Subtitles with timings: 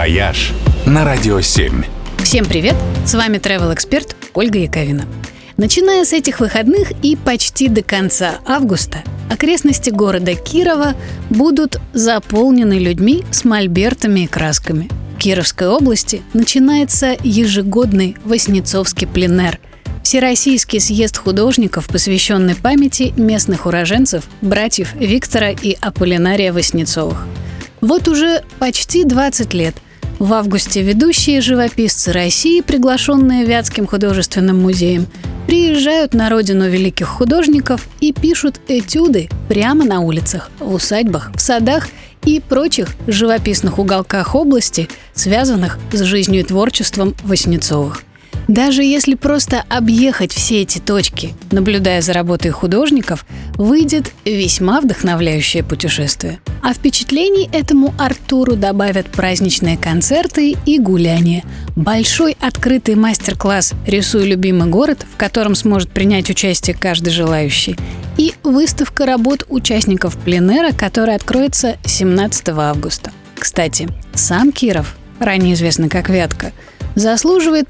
[0.00, 0.52] «Вояж»
[0.86, 1.84] на Радио 7.
[2.24, 2.74] Всем привет!
[3.04, 5.04] С вами travel эксперт Ольга Яковина.
[5.58, 10.94] Начиная с этих выходных и почти до конца августа окрестности города Кирова
[11.28, 14.88] будут заполнены людьми с мольбертами и красками.
[15.16, 19.58] В Кировской области начинается ежегодный Васнецовский пленэр–
[20.02, 27.26] Всероссийский съезд художников, посвященный памяти местных уроженцев, братьев Виктора и Аполлинария Васнецовых.
[27.82, 29.74] Вот уже почти 20 лет
[30.20, 35.06] в августе ведущие живописцы России, приглашенные Вятским художественным музеем,
[35.46, 41.88] приезжают на родину великих художников и пишут этюды прямо на улицах, в усадьбах, в садах
[42.24, 48.02] и прочих живописных уголках области, связанных с жизнью и творчеством Васнецовых.
[48.50, 56.40] Даже если просто объехать все эти точки, наблюдая за работой художников, выйдет весьма вдохновляющее путешествие.
[56.60, 61.44] А впечатлений этому Артуру добавят праздничные концерты и гуляния.
[61.76, 67.76] Большой открытый мастер-класс «Рисуй любимый город», в котором сможет принять участие каждый желающий,
[68.18, 73.12] и выставка работ участников пленера, которая откроется 17 августа.
[73.38, 76.50] Кстати, сам Киров, ранее известный как Вятка,
[76.94, 77.68] заслуживает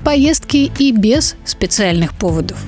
[0.51, 2.59] поездки и без специальных поводов.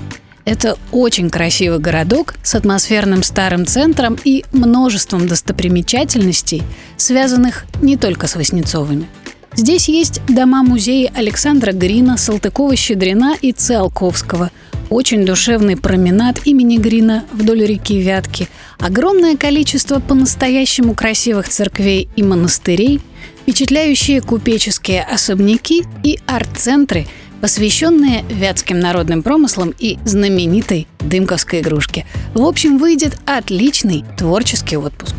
[0.44, 6.62] Это очень красивый городок с атмосферным старым центром и множеством достопримечательностей,
[6.96, 9.06] связанных не только с Воснецовыми.
[9.54, 14.50] Здесь есть дома-музеи Александра Грина, Салтыкова-Щедрина и Циолковского,
[14.90, 23.00] очень душевный променад имени Грина вдоль реки Вятки, огромное количество по-настоящему красивых церквей и монастырей,
[23.42, 27.06] впечатляющие купеческие особняки и арт-центры–
[27.42, 32.06] посвященные вятским народным промыслам и знаменитой дымковской игрушке.
[32.34, 35.16] В общем, выйдет отличный творческий отпуск.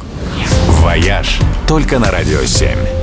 [0.79, 3.02] «Вояж» только на «Радио 7».